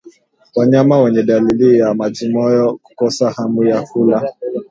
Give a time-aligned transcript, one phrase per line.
[0.55, 4.33] Wanyama wenye dalili za majimoyo hukosa hamu ya kula